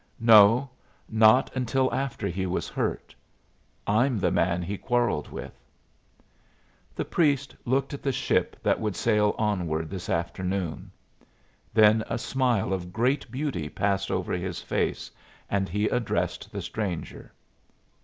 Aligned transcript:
"No; 0.19 0.71
not 1.07 1.55
until 1.55 1.93
after 1.93 2.27
he 2.27 2.47
was 2.47 2.67
hurt. 2.67 3.13
I'm 3.85 4.17
the 4.17 4.31
man 4.31 4.63
he 4.63 4.75
quarrelled 4.75 5.27
with." 5.27 5.53
The 6.95 7.05
priest 7.05 7.55
looked 7.65 7.93
at 7.93 8.01
the 8.01 8.11
ship 8.11 8.57
that 8.63 8.79
would 8.79 8.95
sail 8.95 9.35
onward 9.37 9.91
this 9.91 10.09
afternoon. 10.09 10.89
Then 11.71 12.03
a 12.09 12.17
smile 12.17 12.73
of 12.73 12.91
great 12.91 13.29
beauty 13.29 13.69
passed 13.69 14.09
over 14.09 14.33
his 14.33 14.59
face, 14.59 15.11
and 15.51 15.69
he 15.69 15.85
addressed 15.85 16.51
the 16.51 16.63
stranger. 16.63 17.31